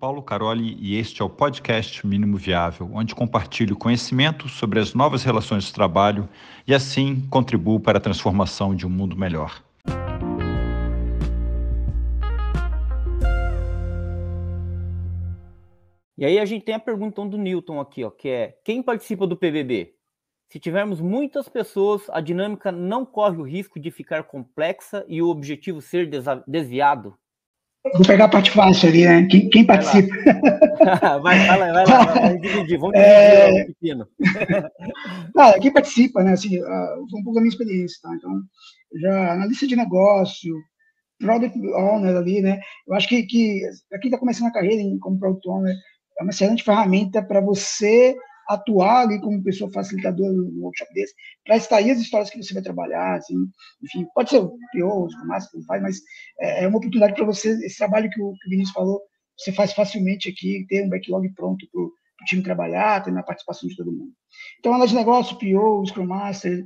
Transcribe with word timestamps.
Paulo 0.00 0.22
Caroli 0.22 0.78
e 0.80 0.96
este 0.96 1.20
é 1.20 1.24
o 1.26 1.28
podcast 1.28 2.06
Mínimo 2.06 2.38
Viável, 2.38 2.88
onde 2.94 3.14
compartilho 3.14 3.76
conhecimento 3.76 4.48
sobre 4.48 4.80
as 4.80 4.94
novas 4.94 5.22
relações 5.22 5.64
de 5.64 5.74
trabalho 5.74 6.26
e 6.66 6.72
assim 6.72 7.28
contribuo 7.28 7.78
para 7.78 7.98
a 7.98 8.00
transformação 8.00 8.74
de 8.74 8.86
um 8.86 8.88
mundo 8.88 9.14
melhor. 9.14 9.62
E 16.16 16.24
aí 16.24 16.38
a 16.38 16.46
gente 16.46 16.64
tem 16.64 16.74
a 16.74 16.80
pergunta 16.80 17.22
do 17.26 17.36
Newton 17.36 17.78
aqui, 17.78 18.02
ó, 18.02 18.10
que 18.10 18.30
é: 18.30 18.58
quem 18.64 18.82
participa 18.82 19.26
do 19.26 19.36
PBB? 19.36 19.94
Se 20.48 20.58
tivermos 20.58 20.98
muitas 20.98 21.46
pessoas, 21.46 22.08
a 22.08 22.22
dinâmica 22.22 22.72
não 22.72 23.04
corre 23.04 23.36
o 23.36 23.42
risco 23.42 23.78
de 23.78 23.90
ficar 23.90 24.22
complexa 24.22 25.04
e 25.06 25.20
o 25.20 25.28
objetivo 25.28 25.82
ser 25.82 26.08
desviado? 26.46 27.18
Vou 27.82 28.06
pegar 28.06 28.26
a 28.26 28.28
parte 28.28 28.50
fácil 28.50 28.90
ali, 28.90 29.06
né? 29.06 29.26
Quem, 29.26 29.48
quem 29.48 29.64
participa? 29.64 30.14
Vai, 31.22 31.46
vai, 31.46 31.58
lá, 31.58 31.72
vai 31.72 31.86
lá, 31.86 32.04
vamos 32.04 32.40
dividir, 32.40 32.78
vamos 32.78 32.94
é... 32.94 33.64
dividir 33.64 34.06
ah, 35.36 35.52
quem 35.60 35.70
participa, 35.72 36.22
né? 36.22 36.32
Assim, 36.32 36.58
uh, 36.58 37.08
foi 37.10 37.20
um 37.20 37.22
pouco 37.22 37.34
da 37.34 37.40
minha 37.40 37.50
experiência, 37.50 37.98
tá? 38.02 38.14
Então, 38.14 38.32
já 39.00 39.32
analista 39.32 39.66
de 39.66 39.76
negócio, 39.76 40.54
product 41.18 41.58
owner 41.74 42.16
ali, 42.16 42.40
né? 42.40 42.60
Eu 42.88 42.94
acho 42.94 43.08
que, 43.08 43.22
que 43.24 43.60
quem 44.00 44.08
está 44.08 44.18
começando 44.18 44.48
a 44.48 44.52
carreira 44.52 44.80
em, 44.80 44.98
como 44.98 45.18
product 45.18 45.48
owner 45.48 45.74
é 46.18 46.22
uma 46.22 46.30
excelente 46.30 46.64
ferramenta 46.64 47.22
para 47.22 47.40
você 47.40 48.16
atuar 48.50 49.02
ali 49.02 49.20
como 49.20 49.42
pessoa 49.42 49.70
facilitadora 49.70 50.32
no 50.32 50.64
workshop 50.64 50.92
desse, 50.92 51.14
para 51.44 51.56
extrair 51.56 51.92
as 51.92 52.00
histórias 52.00 52.30
que 52.30 52.42
você 52.42 52.52
vai 52.52 52.62
trabalhar, 52.62 53.16
assim, 53.16 53.36
enfim, 53.82 54.04
pode 54.12 54.30
ser 54.30 54.38
o 54.38 54.56
pior, 54.72 55.06
o 55.06 55.26
máximo 55.26 55.60
que 55.60 55.66
faz, 55.66 55.80
mas 55.80 55.96
é, 56.40 56.64
é 56.64 56.66
uma 56.66 56.78
oportunidade 56.78 57.14
para 57.14 57.24
você, 57.24 57.50
esse 57.64 57.78
trabalho 57.78 58.10
que 58.10 58.20
o, 58.20 58.32
que 58.32 58.48
o 58.48 58.50
Vinícius 58.50 58.74
falou, 58.74 59.00
você 59.38 59.52
faz 59.52 59.72
facilmente 59.72 60.28
aqui, 60.28 60.66
ter 60.68 60.84
um 60.84 60.88
backlog 60.88 61.32
pronto 61.34 61.64
para 61.70 61.80
o 61.80 61.92
time 62.26 62.42
trabalhar, 62.42 63.02
ter 63.02 63.16
a 63.16 63.22
participação 63.22 63.68
de 63.68 63.76
todo 63.76 63.92
mundo. 63.92 64.12
Então, 64.58 64.74
análise 64.74 64.92
de 64.92 64.98
negócio, 64.98 65.38
PO, 65.38 65.86
Scrum 65.86 66.06
Master, 66.06 66.64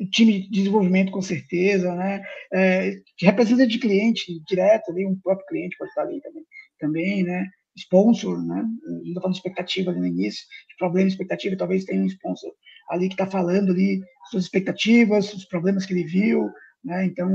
o 0.00 0.10
time 0.10 0.42
de 0.42 0.50
desenvolvimento, 0.50 1.10
com 1.10 1.22
certeza, 1.22 1.94
né? 1.94 2.22
É, 2.52 2.94
representante 3.20 3.72
de 3.72 3.78
cliente 3.78 4.42
direto 4.46 4.90
ali, 4.90 5.06
um 5.06 5.18
próprio 5.18 5.46
cliente 5.46 5.76
pode 5.78 5.90
estar 5.90 6.02
ali 6.02 6.20
também, 6.20 6.44
também 6.78 7.22
né? 7.22 7.46
Sponsor, 7.76 8.44
né? 8.44 8.64
A 8.86 8.90
gente 8.96 9.08
está 9.08 9.20
falando 9.20 9.34
de 9.34 9.38
expectativa 9.38 9.90
ali 9.90 10.00
no 10.00 10.06
início, 10.06 10.46
de 10.68 10.76
problema 10.76 11.08
expectativa, 11.08 11.56
talvez 11.56 11.84
tenha 11.84 12.02
um 12.02 12.06
sponsor 12.06 12.52
ali 12.92 13.08
que 13.08 13.14
está 13.14 13.26
falando 13.26 13.72
ali 13.72 14.00
suas 14.30 14.44
expectativas, 14.44 15.32
os 15.32 15.44
problemas 15.44 15.86
que 15.86 15.92
ele 15.92 16.04
viu, 16.04 16.50
né? 16.84 17.04
Então, 17.04 17.30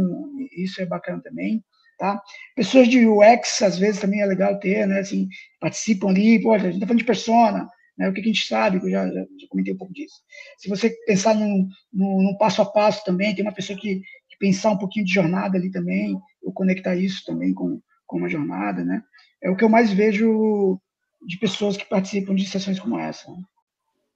isso 0.56 0.82
é 0.82 0.86
bacana 0.86 1.22
também, 1.22 1.64
tá? 1.98 2.22
Pessoas 2.56 2.88
de 2.88 3.08
UX, 3.08 3.62
às 3.62 3.78
vezes, 3.78 4.02
também 4.02 4.22
é 4.22 4.26
legal 4.26 4.60
ter, 4.60 4.88
né? 4.88 5.00
Assim, 5.00 5.28
participam 5.60 6.10
ali, 6.10 6.42
pô, 6.42 6.54
a 6.54 6.60
gente 6.60 6.76
está 6.76 6.86
falando 6.86 7.00
de 7.00 7.06
persona, 7.06 7.68
né? 7.98 8.10
O 8.10 8.14
que 8.14 8.22
a 8.22 8.24
gente 8.24 8.46
sabe, 8.46 8.78
eu 8.78 8.90
já, 8.90 9.08
já, 9.08 9.22
já 9.22 9.48
comentei 9.50 9.74
um 9.74 9.78
pouco 9.78 9.94
disso. 9.94 10.16
Se 10.58 10.70
você 10.70 10.90
pensar 11.06 11.34
num, 11.34 11.68
num, 11.92 12.22
num 12.22 12.38
passo 12.38 12.62
a 12.62 12.66
passo 12.66 13.04
também, 13.04 13.34
tem 13.34 13.44
uma 13.44 13.54
pessoa 13.54 13.78
que, 13.78 14.00
que 14.30 14.38
pensar 14.40 14.72
um 14.72 14.78
pouquinho 14.78 15.06
de 15.06 15.14
jornada 15.14 15.58
ali 15.58 15.72
também, 15.72 16.16
ou 16.44 16.54
conectar 16.54 16.96
isso 16.96 17.24
também 17.26 17.54
com, 17.54 17.82
com 18.08 18.18
uma 18.18 18.30
jornada, 18.30 18.84
né? 18.84 19.04
é 19.42 19.50
o 19.50 19.56
que 19.56 19.64
eu 19.64 19.70
mais 19.70 19.92
vejo 19.92 20.80
de 21.26 21.38
pessoas 21.38 21.78
que 21.78 21.86
participam 21.86 22.36
de 22.36 22.46
sessões 22.46 22.80
como 22.80 23.00
essa. 23.00 23.28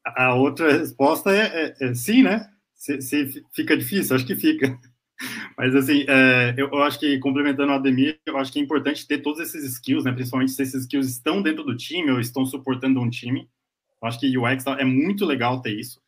A 0.05 0.33
outra 0.35 0.77
resposta 0.77 1.31
é, 1.31 1.75
é, 1.81 1.89
é 1.89 1.93
sim, 1.93 2.23
né? 2.23 2.47
Se, 2.75 3.01
se, 3.01 3.43
fica 3.53 3.77
difícil, 3.77 4.15
acho 4.15 4.25
que 4.25 4.35
fica. 4.35 4.77
Mas, 5.57 5.75
assim, 5.75 6.03
é, 6.07 6.55
eu, 6.57 6.67
eu, 6.71 6.81
acho 6.81 6.99
que, 6.99 7.19
complementando 7.19 7.71
o 7.71 7.75
Ademir, 7.75 8.19
eu 8.25 8.37
acho 8.37 8.51
que 8.51 8.59
é 8.59 8.61
importante 8.61 9.07
ter 9.07 9.19
todos 9.19 9.39
esses 9.39 9.63
skills, 9.63 10.03
né? 10.03 10.11
Principalmente 10.11 10.51
se 10.51 10.63
esses 10.63 10.83
skills 10.83 11.07
estão 11.07 11.41
dentro 11.41 11.63
do 11.63 11.77
time 11.77 12.09
ou 12.09 12.19
estão 12.19 12.45
suportando 12.45 12.99
um 12.99 13.09
time. 13.09 13.47
Eu 14.01 14.07
acho 14.07 14.19
que 14.19 14.35
UX 14.35 14.65
é 14.79 14.83
muito 14.83 15.25
legal 15.25 15.61
ter 15.61 15.79
isso. 15.79 16.01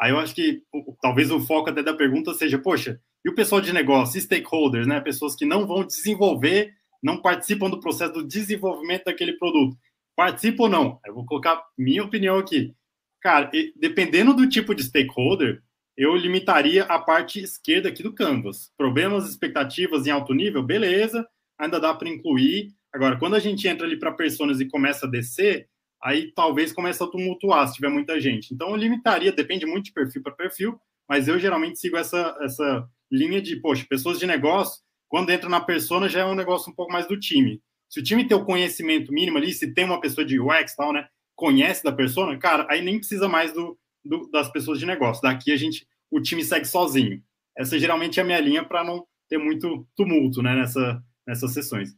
Aí 0.00 0.12
eu 0.12 0.18
acho 0.18 0.34
que 0.34 0.62
talvez 1.02 1.30
o 1.30 1.40
foco 1.40 1.68
até 1.68 1.82
da 1.82 1.92
pergunta 1.92 2.32
seja, 2.32 2.58
poxa, 2.58 3.00
e 3.24 3.28
o 3.28 3.34
pessoal 3.34 3.60
de 3.60 3.72
negócio, 3.72 4.20
stakeholders, 4.20 4.86
né? 4.86 5.00
Pessoas 5.00 5.34
que 5.34 5.44
não 5.44 5.66
vão 5.66 5.84
desenvolver 5.84 6.72
não 7.02 7.20
participam 7.20 7.70
do 7.70 7.80
processo 7.80 8.12
do 8.12 8.26
desenvolvimento 8.26 9.04
daquele 9.04 9.34
produto. 9.34 9.76
Participam 10.16 10.64
ou 10.64 10.68
não? 10.68 11.00
Eu 11.06 11.14
vou 11.14 11.24
colocar 11.24 11.62
minha 11.76 12.04
opinião 12.04 12.38
aqui. 12.38 12.74
Cara, 13.20 13.50
dependendo 13.76 14.34
do 14.34 14.48
tipo 14.48 14.74
de 14.74 14.82
stakeholder, 14.82 15.62
eu 15.96 16.16
limitaria 16.16 16.84
a 16.84 16.98
parte 16.98 17.40
esquerda 17.40 17.88
aqui 17.88 18.02
do 18.02 18.14
canvas. 18.14 18.72
Problemas, 18.76 19.28
expectativas 19.28 20.06
em 20.06 20.10
alto 20.10 20.32
nível, 20.32 20.62
beleza, 20.62 21.26
ainda 21.58 21.78
dá 21.78 21.94
para 21.94 22.08
incluir. 22.08 22.72
Agora, 22.92 23.18
quando 23.18 23.36
a 23.36 23.38
gente 23.38 23.68
entra 23.68 23.86
ali 23.86 23.98
para 23.98 24.12
personas 24.12 24.60
e 24.60 24.68
começa 24.68 25.06
a 25.06 25.10
descer, 25.10 25.68
aí 26.02 26.32
talvez 26.32 26.72
comece 26.72 27.02
a 27.02 27.06
tumultuar 27.06 27.68
se 27.68 27.74
tiver 27.74 27.90
muita 27.90 28.18
gente. 28.18 28.54
Então, 28.54 28.70
eu 28.70 28.76
limitaria, 28.76 29.30
depende 29.30 29.66
muito 29.66 29.86
de 29.86 29.92
perfil 29.92 30.22
para 30.22 30.32
perfil, 30.32 30.80
mas 31.08 31.28
eu 31.28 31.38
geralmente 31.38 31.78
sigo 31.78 31.96
essa, 31.96 32.36
essa 32.40 32.88
linha 33.10 33.40
de, 33.42 33.56
poxa, 33.56 33.86
pessoas 33.88 34.18
de 34.18 34.26
negócio, 34.26 34.80
quando 35.10 35.30
entra 35.30 35.48
na 35.48 35.60
persona, 35.60 36.08
já 36.08 36.20
é 36.20 36.24
um 36.24 36.36
negócio 36.36 36.70
um 36.70 36.74
pouco 36.74 36.92
mais 36.92 37.06
do 37.06 37.18
time. 37.18 37.60
Se 37.88 37.98
o 37.98 38.02
time 38.02 38.26
tem 38.26 38.36
o 38.36 38.44
conhecimento 38.44 39.12
mínimo 39.12 39.36
ali, 39.36 39.52
se 39.52 39.74
tem 39.74 39.84
uma 39.84 40.00
pessoa 40.00 40.24
de 40.24 40.38
UX 40.38 40.76
tal, 40.76 40.92
né, 40.92 41.08
conhece 41.34 41.82
da 41.82 41.90
persona, 41.90 42.38
cara, 42.38 42.64
aí 42.70 42.80
nem 42.80 42.96
precisa 42.96 43.28
mais 43.28 43.52
do, 43.52 43.76
do 44.04 44.30
das 44.30 44.48
pessoas 44.52 44.78
de 44.78 44.86
negócio. 44.86 45.20
Daqui 45.20 45.52
a 45.52 45.56
gente, 45.56 45.84
o 46.10 46.20
time 46.20 46.44
segue 46.44 46.64
sozinho. 46.64 47.20
Essa 47.58 47.76
geralmente 47.76 48.20
é 48.20 48.22
a 48.22 48.26
minha 48.26 48.40
linha 48.40 48.64
para 48.64 48.84
não 48.84 49.04
ter 49.28 49.36
muito 49.36 49.84
tumulto, 49.96 50.42
né, 50.42 50.54
nessa, 50.54 51.02
nessas 51.26 51.52
sessões. 51.52 51.90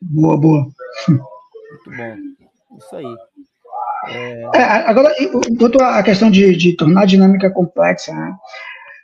Boa, 0.00 0.38
boa. 0.38 0.66
Muito 1.08 1.90
bom. 1.94 2.16
Isso 2.78 2.96
aí. 2.96 3.16
É... 4.06 4.42
É, 4.54 4.62
agora, 4.62 5.14
quanto 5.58 5.82
à 5.82 6.02
questão 6.02 6.30
de, 6.30 6.56
de 6.56 6.74
tornar 6.74 7.02
a 7.02 7.06
dinâmica 7.06 7.50
complexa, 7.50 8.14
né? 8.14 8.34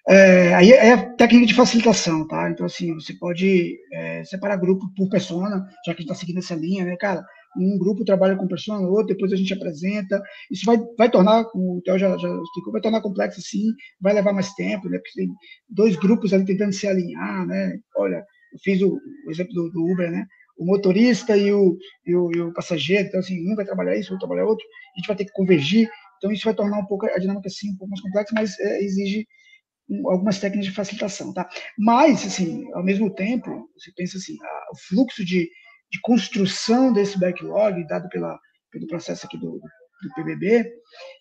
É, 0.07 0.55
aí 0.55 0.71
é 0.71 0.97
técnica 1.17 1.47
de 1.47 1.55
facilitação, 1.55 2.27
tá? 2.29 2.51
Então, 2.51 2.67
assim, 2.67 2.93
você 2.95 3.15
pode 3.15 3.79
é, 3.91 4.23
separar 4.25 4.57
grupo 4.57 4.93
por 4.95 5.09
persona, 5.09 5.67
já 5.87 5.95
que 5.95 6.01
a 6.01 6.03
gente 6.03 6.03
está 6.03 6.15
seguindo 6.15 6.39
essa 6.39 6.55
linha, 6.55 6.85
né, 6.85 6.95
cara? 6.97 7.25
Um 7.57 7.79
grupo 7.79 8.05
trabalha 8.05 8.37
com 8.37 8.47
persona, 8.47 8.87
outro, 8.87 9.15
depois 9.15 9.33
a 9.33 9.37
gente 9.37 9.55
apresenta. 9.55 10.21
Isso 10.51 10.67
vai, 10.67 10.77
vai 10.99 11.11
tornar, 11.11 11.45
como 11.45 11.79
o 11.79 11.83
Theo 11.83 11.99
já, 11.99 12.19
já 12.19 12.29
explicou, 12.29 12.73
vai 12.73 12.83
tornar 12.83 13.01
complexo 13.01 13.41
sim, 13.41 13.73
vai 14.01 14.13
levar 14.13 14.33
mais 14.35 14.53
tempo, 14.55 14.89
né? 14.91 14.99
Porque 14.99 15.21
tem 15.21 15.29
dois 15.71 15.97
grupos 15.97 16.35
ali 16.35 16.45
tentando 16.45 16.73
se 16.73 16.87
alinhar, 16.87 17.47
né? 17.47 17.79
Olha, 17.97 18.17
eu 18.53 18.59
fiz 18.63 18.83
o, 18.83 18.99
o 19.27 19.31
exemplo 19.31 19.55
do, 19.55 19.71
do, 19.71 19.93
Uber, 19.93 20.11
né? 20.11 20.27
O 20.59 20.67
motorista 20.67 21.37
e 21.37 21.51
o, 21.53 21.79
e 22.07 22.15
o, 22.15 22.31
e 22.35 22.41
o 22.41 22.53
passageiro, 22.53 23.09
então, 23.09 23.21
assim, 23.21 23.51
um 23.51 23.55
vai 23.55 23.65
trabalhar 23.65 23.97
isso, 23.97 24.13
outro 24.13 24.27
trabalhar 24.27 24.47
outro, 24.49 24.65
a 24.95 24.99
gente 24.99 25.07
vai 25.07 25.17
ter 25.17 25.25
que 25.25 25.33
convergir. 25.33 25.89
Então, 26.19 26.31
isso 26.31 26.45
vai 26.45 26.55
tornar 26.55 26.79
um 26.79 26.87
pouco 26.87 27.07
a 27.07 27.19
dinâmica, 27.19 27.49
sim, 27.49 27.71
um 27.71 27.77
pouco 27.77 27.91
mais 27.91 28.01
complexa, 28.01 28.33
mas 28.35 28.59
é, 28.61 28.83
exige 28.83 29.27
algumas 30.07 30.39
técnicas 30.39 30.67
de 30.67 30.75
facilitação, 30.75 31.33
tá? 31.33 31.49
Mas, 31.79 32.25
assim, 32.25 32.73
ao 32.73 32.83
mesmo 32.83 33.15
tempo, 33.15 33.69
você 33.77 33.93
pensa 33.95 34.17
assim, 34.19 34.37
a, 34.43 34.73
o 34.73 34.79
fluxo 34.89 35.25
de, 35.25 35.49
de 35.91 36.01
construção 36.03 36.93
desse 36.93 37.19
backlog, 37.19 37.87
dado 37.87 38.09
pela, 38.09 38.39
pelo 38.71 38.87
processo 38.87 39.27
aqui 39.27 39.39
do, 39.39 39.61
do 40.03 40.15
PBB, 40.15 40.71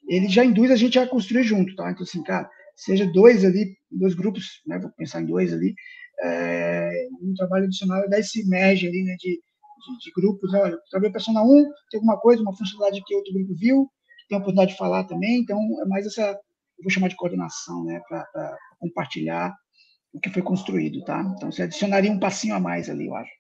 ele 0.08 0.28
já 0.30 0.46
induz 0.46 0.72
a 0.72 0.76
gente 0.76 0.98
a 0.98 1.08
construir 1.08 1.44
junto, 1.44 1.76
tá? 1.76 1.92
Então, 1.92 2.04
assim, 2.04 2.24
cara, 2.24 2.50
seja 2.76 3.06
dois 3.06 3.44
ali, 3.44 3.78
dois 3.92 4.14
grupos, 4.14 4.62
né? 4.66 4.80
Vou 4.80 4.92
pensar 4.92 5.22
em 5.22 5.26
dois 5.26 5.54
ali, 5.54 5.74
é, 6.24 7.08
um 7.22 7.34
trabalho 7.36 7.66
adicional, 7.66 8.08
dar 8.10 8.20
esse 8.20 8.48
merge 8.48 8.88
ali, 8.88 9.04
né? 9.04 9.16
De, 9.20 9.30
de, 9.30 9.98
de 10.00 10.12
grupos, 10.16 10.54
olha, 10.54 10.78
trabalhei 10.90 11.12
persona 11.12 11.44
1, 11.44 11.48
tem 11.92 11.98
alguma 12.00 12.20
coisa, 12.20 12.42
uma 12.42 12.56
funcionalidade 12.56 13.04
que 13.06 13.16
outro 13.16 13.34
grupo 13.34 13.54
viu, 13.56 13.90
tem 14.30 14.38
a 14.38 14.40
oportunidade 14.40 14.72
de 14.72 14.78
falar 14.78 15.04
também, 15.04 15.40
então 15.42 15.60
é 15.82 15.86
mais 15.86 16.06
essa 16.06 16.40
vou 16.82 16.92
chamar 16.92 17.08
de 17.08 17.16
coordenação, 17.16 17.84
né, 17.84 18.02
para 18.08 18.58
compartilhar 18.80 19.54
o 20.14 20.20
que 20.20 20.30
foi 20.30 20.42
construído, 20.42 21.04
tá? 21.04 21.22
Então, 21.36 21.52
você 21.52 21.64
adicionaria 21.64 22.12
um 22.12 22.20
passinho 22.20 22.56
a 22.56 22.60
mais 22.60 22.90
ali, 22.90 23.08
eu 23.08 23.16
acho. 23.16 23.32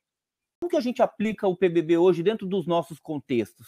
Como 0.60 0.70
que 0.70 0.78
a 0.78 0.82
gente 0.82 1.02
aplica 1.02 1.48
o 1.48 1.56
PBB 1.56 1.98
hoje 1.98 2.24
dentro 2.24 2.48
dos 2.48 2.66
nossos 2.66 3.00
contextos, 3.00 3.68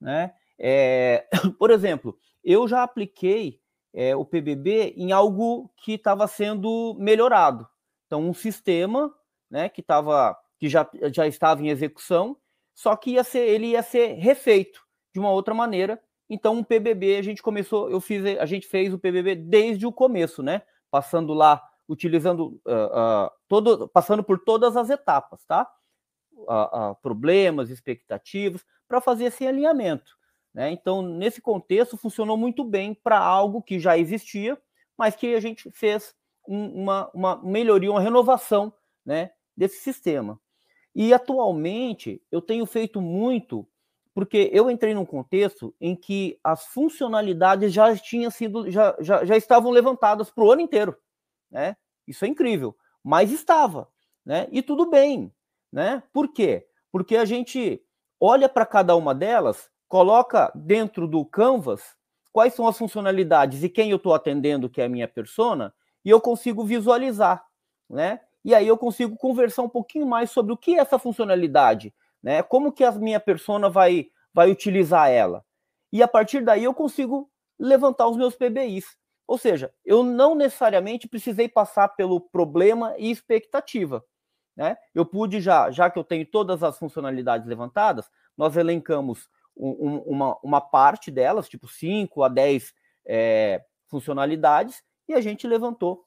né? 0.00 0.32
É, 0.58 1.26
por 1.58 1.70
exemplo, 1.70 2.18
eu 2.44 2.68
já 2.68 2.82
apliquei 2.82 3.60
é, 3.94 4.14
o 4.14 4.24
PBB 4.24 4.94
em 4.96 5.12
algo 5.12 5.72
que 5.76 5.92
estava 5.92 6.26
sendo 6.26 6.94
melhorado. 6.98 7.66
Então, 8.06 8.28
um 8.28 8.34
sistema, 8.34 9.12
né, 9.50 9.68
que 9.68 9.80
estava 9.80 10.36
que 10.58 10.68
já, 10.68 10.88
já 11.14 11.26
estava 11.26 11.62
em 11.62 11.70
execução, 11.70 12.36
só 12.74 12.94
que 12.94 13.12
ia 13.12 13.24
ser, 13.24 13.48
ele 13.48 13.68
ia 13.68 13.82
ser 13.82 14.12
refeito 14.14 14.86
de 15.12 15.18
uma 15.18 15.30
outra 15.30 15.54
maneira 15.54 15.98
então, 16.30 16.60
o 16.60 16.64
PBB 16.64 17.16
a 17.16 17.22
gente 17.22 17.42
começou, 17.42 17.90
eu 17.90 18.00
fiz, 18.00 18.24
a 18.38 18.46
gente 18.46 18.68
fez 18.68 18.94
o 18.94 18.98
PBB 18.98 19.34
desde 19.34 19.84
o 19.84 19.92
começo, 19.92 20.44
né? 20.44 20.62
Passando 20.88 21.34
lá, 21.34 21.60
utilizando 21.88 22.60
uh, 22.64 23.26
uh, 23.26 23.30
todo, 23.48 23.88
passando 23.88 24.22
por 24.22 24.38
todas 24.38 24.76
as 24.76 24.88
etapas, 24.90 25.44
tá? 25.44 25.68
Uh, 26.32 26.94
problemas, 27.02 27.68
expectativas, 27.68 28.64
para 28.86 29.00
fazer 29.00 29.24
esse 29.24 29.44
alinhamento. 29.44 30.16
Né? 30.54 30.70
Então, 30.70 31.02
nesse 31.02 31.40
contexto, 31.40 31.96
funcionou 31.96 32.36
muito 32.36 32.62
bem 32.62 32.94
para 32.94 33.18
algo 33.18 33.60
que 33.60 33.80
já 33.80 33.98
existia, 33.98 34.56
mas 34.96 35.16
que 35.16 35.34
a 35.34 35.40
gente 35.40 35.68
fez 35.72 36.14
um, 36.46 36.82
uma, 36.82 37.10
uma 37.12 37.42
melhoria, 37.42 37.90
uma 37.90 38.00
renovação 38.00 38.72
né, 39.04 39.32
desse 39.56 39.80
sistema. 39.80 40.40
E 40.94 41.12
atualmente 41.12 42.22
eu 42.30 42.40
tenho 42.40 42.66
feito 42.66 43.00
muito 43.00 43.66
porque 44.14 44.50
eu 44.52 44.70
entrei 44.70 44.94
num 44.94 45.04
contexto 45.04 45.74
em 45.80 45.94
que 45.94 46.38
as 46.42 46.66
funcionalidades 46.66 47.72
já 47.72 47.96
tinham 47.96 48.30
sido, 48.30 48.70
já, 48.70 48.96
já, 49.00 49.24
já 49.24 49.36
estavam 49.36 49.70
levantadas 49.70 50.30
para 50.30 50.44
o 50.44 50.50
ano 50.50 50.62
inteiro, 50.62 50.96
né? 51.50 51.76
Isso 52.06 52.24
é 52.24 52.28
incrível, 52.28 52.76
mas 53.02 53.30
estava, 53.30 53.88
né? 54.24 54.48
E 54.50 54.62
tudo 54.62 54.90
bem, 54.90 55.32
né? 55.72 56.02
Por 56.12 56.32
quê? 56.32 56.66
Porque 56.90 57.16
a 57.16 57.24
gente 57.24 57.82
olha 58.18 58.48
para 58.48 58.66
cada 58.66 58.96
uma 58.96 59.14
delas, 59.14 59.70
coloca 59.88 60.50
dentro 60.54 61.06
do 61.06 61.24
Canvas 61.24 61.96
quais 62.32 62.54
são 62.54 62.66
as 62.66 62.76
funcionalidades 62.76 63.62
e 63.62 63.68
quem 63.68 63.90
eu 63.90 63.96
estou 63.96 64.14
atendendo, 64.14 64.68
que 64.68 64.80
é 64.80 64.84
a 64.84 64.88
minha 64.88 65.08
persona, 65.08 65.74
e 66.04 66.10
eu 66.10 66.20
consigo 66.20 66.64
visualizar, 66.64 67.44
né? 67.88 68.20
E 68.44 68.54
aí 68.54 68.66
eu 68.66 68.78
consigo 68.78 69.16
conversar 69.16 69.62
um 69.62 69.68
pouquinho 69.68 70.06
mais 70.06 70.30
sobre 70.30 70.52
o 70.52 70.56
que 70.56 70.76
é 70.76 70.80
essa 70.80 70.98
funcionalidade, 70.98 71.92
né? 72.22 72.42
Como 72.42 72.72
que 72.72 72.84
a 72.84 72.92
minha 72.92 73.20
persona 73.20 73.68
vai, 73.68 74.08
vai 74.32 74.50
utilizar 74.50 75.10
ela? 75.10 75.44
E 75.92 76.02
a 76.02 76.08
partir 76.08 76.44
daí 76.44 76.64
eu 76.64 76.74
consigo 76.74 77.30
levantar 77.58 78.08
os 78.08 78.16
meus 78.16 78.34
PBIs. 78.34 78.96
Ou 79.26 79.38
seja, 79.38 79.72
eu 79.84 80.02
não 80.02 80.34
necessariamente 80.34 81.06
precisei 81.06 81.48
passar 81.48 81.88
pelo 81.90 82.20
problema 82.20 82.94
e 82.98 83.10
expectativa. 83.10 84.04
Né? 84.56 84.76
Eu 84.94 85.06
pude 85.06 85.40
já, 85.40 85.70
já 85.70 85.88
que 85.88 85.98
eu 85.98 86.04
tenho 86.04 86.26
todas 86.26 86.62
as 86.62 86.78
funcionalidades 86.78 87.46
levantadas, 87.46 88.10
nós 88.36 88.56
elencamos 88.56 89.28
um, 89.56 89.68
um, 89.68 89.98
uma, 90.00 90.38
uma 90.42 90.60
parte 90.60 91.10
delas, 91.10 91.48
tipo 91.48 91.68
5 91.68 92.22
a 92.22 92.28
10 92.28 92.74
é, 93.06 93.64
funcionalidades, 93.88 94.82
e 95.08 95.14
a 95.14 95.20
gente 95.20 95.46
levantou 95.46 96.04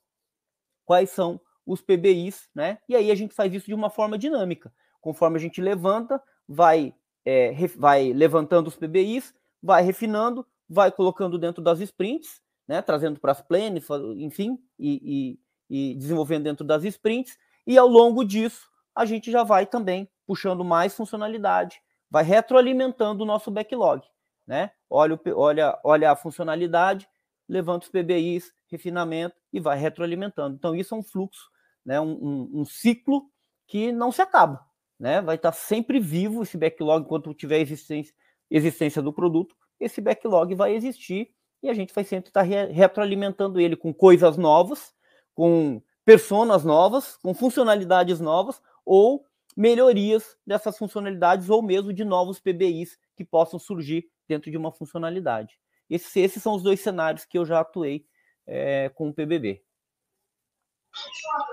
quais 0.86 1.10
são 1.10 1.40
os 1.66 1.82
PBIs, 1.82 2.50
né? 2.54 2.78
E 2.90 2.96
aí 2.96 3.10
a 3.10 3.16
gente 3.16 3.34
faz 3.34 3.54
isso 3.54 3.68
de 3.68 3.74
uma 3.74 3.90
forma 3.90 4.18
dinâmica. 4.18 4.74
Conforme 5.04 5.36
a 5.36 5.40
gente 5.40 5.60
levanta, 5.60 6.24
vai, 6.48 6.96
é, 7.26 7.54
vai 7.76 8.14
levantando 8.14 8.70
os 8.70 8.78
PBIs, 8.78 9.36
vai 9.62 9.84
refinando, 9.84 10.48
vai 10.68 10.94
colocando 10.94 11.38
dentro 11.38 11.62
das 11.62 11.82
sprints, 11.82 12.42
né, 12.66 12.82
trazendo 12.82 13.20
para 13.20 13.34
as 13.34 13.42
planes, 13.42 13.86
enfim, 14.16 14.58
e, 14.80 15.38
e, 15.70 15.92
e 15.92 15.96
desenvolvendo 15.96 16.46
dentro 16.46 16.66
das 16.66 16.86
sprints, 16.86 17.38
e 17.68 17.78
ao 17.78 17.86
longo 17.86 18.24
disso 18.24 18.70
a 18.96 19.04
gente 19.04 19.30
já 19.30 19.44
vai 19.44 19.66
também 19.66 20.10
puxando 20.26 20.64
mais 20.64 20.96
funcionalidade, 20.96 21.82
vai 22.10 22.24
retroalimentando 22.24 23.24
o 23.24 23.28
nosso 23.28 23.52
backlog, 23.52 24.08
né? 24.48 24.72
Olha, 24.90 25.20
olha, 25.36 25.80
olha 25.84 26.12
a 26.12 26.16
funcionalidade, 26.16 27.10
levanta 27.50 27.88
os 27.88 27.92
PBIs, 27.92 28.54
refinamento 28.68 29.36
e 29.52 29.60
vai 29.60 29.78
retroalimentando. 29.78 30.56
Então 30.56 30.74
isso 30.74 30.96
é 30.96 30.98
um 30.98 31.04
fluxo, 31.04 31.50
né? 31.86 32.00
Um, 32.00 32.14
um, 32.14 32.62
um 32.62 32.66
ciclo 32.66 33.30
que 33.68 33.92
não 33.92 34.14
se 34.14 34.22
acaba 34.22 34.66
né? 35.00 35.22
Vai 35.22 35.36
estar 35.36 35.52
sempre 35.52 36.00
vivo 36.00 36.44
esse 36.44 36.58
backlog 36.58 37.06
enquanto 37.06 37.34
tiver 37.34 37.60
existência, 37.60 38.14
existência 38.50 39.02
do 39.02 39.14
produto. 39.14 39.56
Esse 39.80 40.02
backlog 40.02 40.54
vai 40.56 40.76
existir 40.76 41.32
e 41.62 41.70
a 41.70 41.74
gente 41.74 41.94
vai 41.94 42.04
sempre 42.04 42.30
estar 42.30 42.42
re 42.42 42.66
retroalimentando 42.66 43.60
ele 43.60 43.76
com 43.76 43.94
coisas 43.94 44.38
novas, 44.38 44.94
com 45.34 45.82
personas 46.06 46.64
novas, 46.64 47.18
com 47.18 47.34
funcionalidades 47.34 48.20
novas 48.20 48.62
ou 48.86 49.26
melhorias 49.56 50.38
dessas 50.46 50.78
funcionalidades 50.78 51.50
ou 51.50 51.62
mesmo 51.62 51.94
de 51.94 52.04
novos 52.04 52.40
PBIs 52.40 52.98
que 53.16 53.24
possam 53.24 53.60
surgir 53.60 54.10
dentro 54.28 54.50
de 54.50 54.58
uma 54.58 54.72
funcionalidade. 54.72 55.60
Esses, 55.90 56.16
esses 56.16 56.42
são 56.42 56.56
os 56.56 56.64
dois 56.64 56.80
cenários 56.80 57.26
que 57.26 57.38
eu 57.38 57.46
já 57.46 57.60
atuei 57.60 58.06
é, 58.48 58.90
com 58.90 59.10
o 59.10 59.14
PBB. 59.14 59.64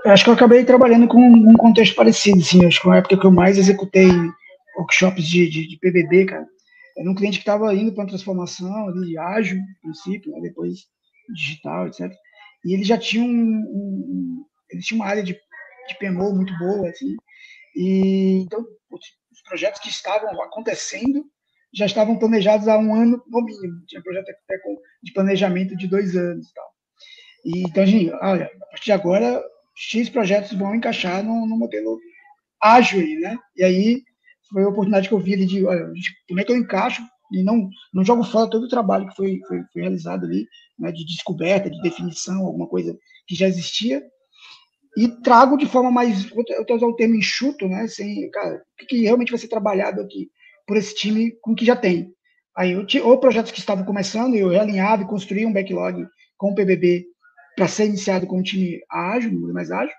Acho 0.07 0.25
que 0.25 0.31
eu 0.31 0.35
acabei 0.35 0.65
trabalhando 0.65 1.09
com 1.09 1.21
um 1.21 1.55
contexto 1.55 1.95
parecido, 1.95 2.43
sim. 2.43 2.67
Acho 2.67 2.81
que 2.81 2.87
uma 2.87 2.99
época 2.99 3.19
que 3.19 3.27
eu 3.27 3.31
mais 3.31 3.59
executei 3.59 4.09
workshops 4.77 5.27
de, 5.27 5.49
de, 5.49 5.69
de 5.69 5.79
PBB, 5.79 6.27
cara, 6.27 6.47
era 6.97 7.11
um 7.11 7.15
cliente 7.15 7.39
que 7.39 7.43
estava 7.43 7.75
indo 7.75 7.93
para 7.93 8.03
uma 8.03 8.09
transformação 8.09 8.89
ali, 8.89 9.17
ágil, 9.17 9.59
no 9.59 9.81
princípio, 9.83 10.33
né, 10.33 10.41
depois 10.41 10.87
digital, 11.35 11.87
etc. 11.87 12.11
E 12.65 12.75
ele 12.75 12.85
já 12.85 12.99
tinha 12.99 13.23
um, 13.25 13.29
um 13.29 14.45
ele 14.71 14.83
tinha 14.83 14.97
uma 14.97 15.07
área 15.07 15.23
de, 15.23 15.33
de 15.33 15.99
PMO 15.99 16.35
muito 16.35 16.57
boa, 16.59 16.89
assim. 16.89 17.17
E 17.75 18.43
então 18.43 18.65
os 18.91 19.43
projetos 19.49 19.81
que 19.81 19.89
estavam 19.89 20.41
acontecendo 20.43 21.25
já 21.73 21.87
estavam 21.87 22.19
planejados 22.19 22.69
há 22.69 22.77
um 22.79 22.95
ano 22.95 23.23
no 23.27 23.43
mínimo. 23.43 23.85
Tinha 23.87 24.03
projeto 24.03 24.27
de 25.03 25.13
planejamento 25.13 25.77
de 25.77 25.87
dois 25.87 26.17
anos 26.17 26.49
e 26.49 26.55
tal. 26.55 26.71
E, 27.45 27.61
então, 27.61 27.87
gente, 27.87 28.11
olha, 28.21 28.47
a 28.47 28.67
partir 28.67 28.87
de 28.87 28.93
agora, 28.93 29.43
X 29.77 30.09
projetos 30.09 30.53
vão 30.53 30.75
encaixar 30.75 31.23
no, 31.23 31.47
no 31.47 31.57
modelo 31.57 31.99
ágil, 32.63 33.01
né? 33.21 33.37
E 33.57 33.65
aí 33.65 34.03
foi 34.53 34.65
a 34.65 34.69
oportunidade 34.69 35.09
que 35.09 35.15
eu 35.15 35.19
vi 35.19 35.35
ali 35.35 35.47
de, 35.47 35.65
olha, 35.65 35.91
como 36.29 36.41
é 36.41 36.45
que 36.45 36.53
eu 36.53 36.57
encaixo 36.57 37.03
e 37.33 37.43
não, 37.43 37.69
não 37.95 38.05
jogo 38.05 38.25
fora 38.25 38.51
todo 38.51 38.65
o 38.65 38.69
trabalho 38.69 39.09
que 39.09 39.17
foi, 39.17 39.39
foi, 39.47 39.63
foi 39.73 39.83
realizado 39.83 40.27
ali, 40.27 40.47
né, 40.79 40.91
de 40.91 41.05
descoberta, 41.07 41.71
de 41.71 41.81
definição, 41.81 42.45
alguma 42.45 42.67
coisa 42.67 42.97
que 43.27 43.37
já 43.37 43.47
existia, 43.47 44.03
e 44.97 45.09
trago 45.23 45.57
de 45.57 45.67
forma 45.67 45.91
mais, 45.91 46.29
eu 46.33 46.43
estou 46.43 46.77
usando 46.77 46.91
o 46.91 46.97
termo 46.97 47.15
enxuto, 47.15 47.69
né, 47.69 47.87
sem, 47.87 48.29
cara, 48.31 48.57
o 48.57 48.77
que, 48.79 48.87
que 48.87 49.03
realmente 49.03 49.31
vai 49.31 49.39
ser 49.39 49.47
trabalhado 49.47 50.01
aqui 50.01 50.29
por 50.67 50.77
esse 50.77 50.95
time 50.95 51.33
com 51.41 51.53
o 51.53 51.55
que 51.55 51.65
já 51.65 51.77
tem. 51.77 52.13
Aí, 52.57 52.73
eu, 52.73 52.85
ou 53.07 53.19
projetos 53.19 53.53
que 53.53 53.61
estavam 53.61 53.85
começando, 53.85 54.35
eu 54.35 54.49
realinhava 54.49 55.03
e 55.03 55.07
construía 55.07 55.47
um 55.47 55.53
backlog 55.53 56.05
com 56.37 56.51
o 56.51 56.55
PBB 56.55 57.07
para 57.57 57.69
ser 57.69 57.87
iniciado 57.87 58.27
com 58.27 58.39
um 58.39 58.43
time 58.43 58.81
ágil, 58.91 59.33
mais 59.53 59.71
ágil, 59.71 59.95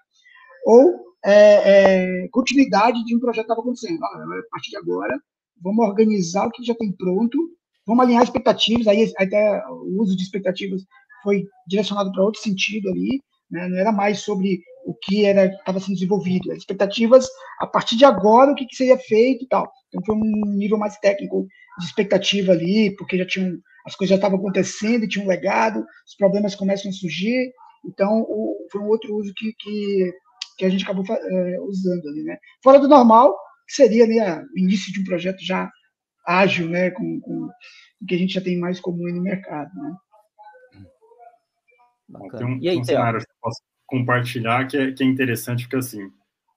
ou 0.66 1.12
é, 1.24 2.24
é, 2.24 2.28
continuidade 2.30 3.04
de 3.06 3.16
um 3.16 3.20
projeto 3.20 3.46
que 3.46 3.52
estava 3.52 3.62
acontecendo. 3.62 4.04
Ah, 4.04 4.40
a 4.40 4.52
partir 4.52 4.72
de 4.72 4.78
agora, 4.78 5.20
vamos 5.62 5.86
organizar 5.88 6.48
o 6.48 6.52
que 6.52 6.64
já 6.64 6.74
tem 6.76 6.92
pronto, 6.92 7.38
vamos 7.86 8.04
alinhar 8.04 8.24
expectativas, 8.24 8.88
aí 8.88 9.12
até 9.18 9.64
o 9.68 10.02
uso 10.02 10.16
de 10.16 10.24
expectativas 10.24 10.84
foi 11.24 11.46
direcionado 11.68 12.12
para 12.12 12.24
outro 12.24 12.42
sentido 12.42 12.90
ali, 12.90 13.22
né? 13.50 13.68
não 13.68 13.78
era 13.78 13.92
mais 13.92 14.22
sobre 14.22 14.62
o 14.86 14.96
que 14.96 15.26
era 15.26 15.46
estava 15.46 15.80
sendo 15.80 15.94
desenvolvido, 15.94 16.52
as 16.52 16.60
expectativas 16.60 17.28
a 17.60 17.68
partir 17.68 17.96
de 17.96 18.06
agora 18.06 18.52
o 18.52 18.56
que, 18.56 18.66
que 18.66 18.76
seria 18.76 18.98
feito 18.98 19.46
e 19.46 19.48
tal. 19.48 19.72
Então 19.90 20.04
foi 20.04 20.16
um 20.16 20.56
nível 20.56 20.78
mais 20.78 20.98
técnico 20.98 21.48
de 21.80 21.86
expectativa 21.86 22.52
ali, 22.52 22.96
porque 22.96 23.18
já 23.18 23.26
tinham 23.26 23.58
as 23.86 23.96
coisas 23.96 24.10
já 24.10 24.16
estavam 24.16 24.38
acontecendo, 24.38 25.08
tinha 25.08 25.24
um 25.24 25.28
legado, 25.28 25.86
os 26.08 26.16
problemas 26.16 26.56
começam 26.56 26.90
a 26.90 26.94
surgir, 26.94 27.52
então 27.86 28.22
o, 28.22 28.68
foi 28.72 28.82
um 28.82 28.88
outro 28.88 29.16
uso 29.16 29.34
que, 29.36 29.54
que, 29.60 30.14
que 30.58 30.66
a 30.66 30.70
gente 30.70 30.84
acabou 30.84 31.04
é, 31.10 31.60
usando 31.62 32.08
ali, 32.08 32.24
né? 32.24 32.38
Fora 32.64 32.80
do 32.80 32.88
normal, 32.88 33.36
que 33.68 33.74
seria 33.74 34.06
né, 34.06 34.44
o 34.54 34.60
início 34.60 34.94
de 34.94 35.02
um 35.02 35.04
projeto 35.04 35.44
já 35.44 35.70
ágil, 36.26 36.70
né, 36.70 36.92
com, 36.92 37.20
com 37.22 37.50
o 38.02 38.06
que 38.08 38.16
a 38.16 38.18
gente 38.18 38.34
já 38.34 38.42
tem 38.42 38.60
mais 38.60 38.80
comum 38.80 39.12
no 39.14 39.22
mercado, 39.22 39.72
né? 39.76 39.96
Tem 42.38 42.46
um, 42.46 42.60
e 42.62 42.70
aí, 42.70 42.78
um 42.78 42.84
cenário 42.84 43.20
que 43.20 43.26
eu 43.26 43.36
posso 43.42 43.62
compartilhar 43.86 44.68
que 44.68 44.78
é, 44.78 44.92
que 44.92 45.04
é 45.04 45.06
interessante, 45.06 45.64
porque 45.64 45.78
assim, 45.78 46.12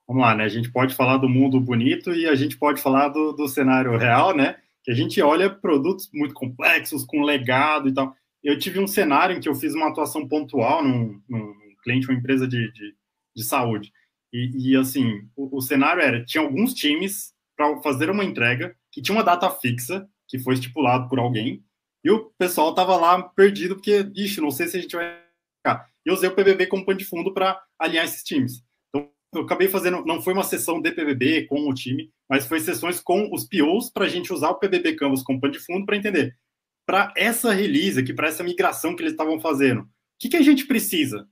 vamos 0.07 0.23
lá, 0.23 0.35
né? 0.35 0.45
A 0.45 0.49
gente 0.49 0.71
pode 0.71 0.95
falar 0.95 1.19
do 1.19 1.29
mundo 1.29 1.61
bonito 1.61 2.13
e 2.13 2.27
a 2.27 2.35
gente 2.35 2.57
pode 2.57 2.81
falar 2.81 3.09
do, 3.09 3.33
do 3.33 3.49
cenário 3.49 3.97
real, 3.97 4.37
né? 4.37 4.57
Que 4.85 4.91
a 4.91 4.95
gente 4.95 5.21
olha 5.23 5.49
produtos 5.49 6.11
muito 6.13 6.35
complexos, 6.35 7.05
com 7.05 7.23
legado 7.23 7.89
e 7.89 7.95
tal. 7.95 8.15
Eu 8.43 8.59
tive 8.59 8.79
um 8.79 8.87
cenário 8.87 9.35
em 9.35 9.41
que 9.41 9.49
eu 9.49 9.55
fiz 9.55 9.75
uma 9.75 9.89
atuação 9.89 10.29
pontual 10.29 10.85
num, 10.85 11.21
num 11.27 11.55
cliente, 11.83 12.07
uma 12.07 12.19
empresa 12.19 12.47
de, 12.47 12.71
de, 12.73 12.95
de 13.35 13.45
saúde. 13.45 13.91
E, 14.33 14.73
e, 14.73 14.77
assim, 14.77 15.27
o, 15.35 15.57
o, 15.57 15.63
cenário 15.63 16.03
era: 16.03 16.25
tinha 16.25 16.45
alguns 16.45 16.75
times 16.75 17.33
para 17.57 17.81
fazer 17.81 18.11
uma 18.11 18.25
entrega 18.25 18.77
que 18.93 19.01
tinha 19.01 19.17
uma 19.17 19.25
data 19.25 19.49
fixa, 19.49 20.07
que 20.29 20.39
foi 20.39 20.55
estipulado 20.55 21.09
por 21.09 21.19
alguém, 21.19 21.65
e 22.05 22.11
o 22.11 22.31
pessoal 22.39 22.71
estava 22.71 22.97
lá 22.97 23.23
perdido, 23.23 23.77
porque, 23.77 24.07
ixi, 24.15 24.41
não 24.41 24.51
sei 24.51 24.69
se 24.69 24.77
a 24.77 24.81
gente 24.81 24.95
vai. 24.95 25.25
E 26.07 26.11
eu 26.11 26.15
usei 26.15 26.29
o 26.29 26.35
PBB 26.35 26.67
como 26.67 26.85
pano 26.85 26.99
de 26.99 27.07
fundo 27.07 27.33
para 27.33 27.59
alinhar 27.79 28.05
esses 28.05 28.23
times 28.23 28.63
eu 29.39 29.43
acabei 29.43 29.69
fazendo, 29.69 30.05
não 30.05 30.21
foi 30.21 30.33
uma 30.33 30.45
sessão 30.45 30.81
de 30.81 30.91
PBB 30.91 31.47
com 31.47 31.69
o 31.69 31.75
time, 31.75 32.11
mas 32.29 32.47
foi 32.47 32.61
sessões 32.61 33.01
com 33.01 33.31
os 33.33 33.45
POs 33.49 33.91
para 33.91 34.05
a 34.05 34.09
gente 34.09 34.33
usar 34.33 34.51
o 34.51 34.59
PBB 34.59 34.95
Canvas 34.95 35.23
como 35.23 35.41
pano 35.41 35.53
de 35.53 35.59
fundo 35.59 35.87
para 35.87 35.97
entender. 35.97 36.37
Para 36.87 37.13
essa 37.17 37.53
release 37.53 37.99
aqui, 37.99 38.13
para 38.13 38.29
essa 38.29 38.43
migração 38.43 38.95
que 38.95 39.03
eles 39.03 39.13
estavam 39.13 39.41
fazendo, 39.41 39.83
o 39.83 39.89
que, 40.19 40.29
que 40.29 40.37
a 40.37 40.43
gente 40.43 40.67
precisa? 40.67 41.27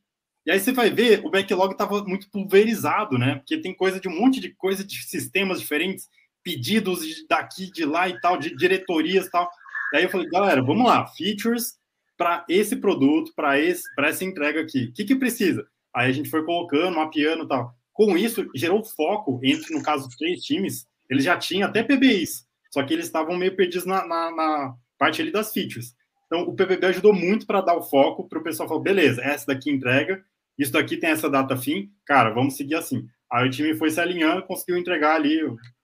E 0.45 0.51
aí 0.51 0.59
você 0.59 0.73
vai 0.73 0.91
ver, 0.91 1.25
o 1.25 1.31
backlog 1.31 1.73
estava 1.73 2.03
muito 2.05 2.29
pulverizado, 2.31 3.17
né? 3.17 3.37
Porque 3.37 3.59
tem 3.59 3.75
coisa 3.75 4.01
de 4.01 4.09
um 4.09 4.19
monte 4.19 4.41
de 4.41 4.55
coisa 4.55 4.83
de 4.83 5.03
sistemas 5.05 5.61
diferentes, 5.61 6.09
pedidos 6.43 7.01
daqui, 7.29 7.71
de 7.71 7.85
lá 7.85 8.09
e 8.09 8.21
tal, 8.21 8.37
de 8.37 8.55
diretorias 8.57 9.27
e 9.27 9.31
tal. 9.31 9.49
E 9.93 9.99
aí 9.99 10.03
eu 10.05 10.11
falei, 10.11 10.29
galera, 10.29 10.63
vamos 10.63 10.85
lá, 10.85 11.07
features 11.07 11.75
para 12.17 12.45
esse 12.49 12.77
produto, 12.77 13.33
para 13.35 13.57
essa 13.59 14.25
entrega 14.25 14.61
aqui. 14.61 14.85
O 14.87 14.93
que, 14.93 15.05
que 15.05 15.17
precisa? 15.17 15.65
Aí 15.95 16.11
a 16.11 16.13
gente 16.13 16.31
foi 16.31 16.45
colocando, 16.45 16.97
mapeando 16.97 17.45
e 17.45 17.49
tal. 17.49 17.75
Com 17.93 18.17
isso, 18.17 18.49
gerou 18.55 18.85
foco 18.85 19.41
entre, 19.43 19.75
no 19.75 19.83
caso, 19.83 20.09
três 20.19 20.43
times. 20.43 20.87
Eles 21.11 21.25
já 21.25 21.37
tinham 21.37 21.69
até 21.69 21.83
PBIs, 21.83 22.47
só 22.71 22.83
que 22.83 22.95
eles 22.95 23.07
estavam 23.07 23.37
meio 23.37 23.55
perdidos 23.55 23.87
na, 23.87 24.07
na, 24.07 24.31
na 24.31 24.75
parte 24.99 25.21
ali 25.21 25.31
das 25.31 25.53
features. 25.53 25.95
Então, 26.27 26.43
o 26.49 26.55
PBB 26.55 26.87
ajudou 26.87 27.13
muito 27.13 27.47
para 27.47 27.61
dar 27.61 27.77
o 27.77 27.83
foco 27.83 28.27
para 28.27 28.39
o 28.39 28.43
pessoal 28.43 28.67
falar, 28.67 28.81
beleza, 28.81 29.21
essa 29.23 29.47
daqui 29.47 29.71
entrega, 29.71 30.25
isso 30.59 30.73
daqui 30.73 30.97
tem 30.97 31.11
essa 31.11 31.29
data 31.29 31.57
fim, 31.57 31.91
cara, 32.07 32.31
vamos 32.31 32.57
seguir 32.57 32.77
assim. 32.77 33.07
Aí 33.31 33.47
o 33.47 33.51
time 33.51 33.75
foi 33.75 33.91
se 33.91 34.01
alinhando, 34.01 34.47
conseguiu 34.47 34.79
entregar 34.79 35.17
ali, 35.17 35.41